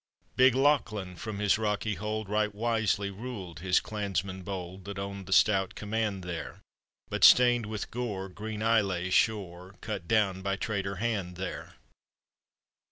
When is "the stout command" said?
5.27-6.23